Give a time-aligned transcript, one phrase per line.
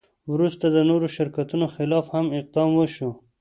[0.33, 3.09] وروسته د نورو شرکتونو خلاف هم اقدام وشو.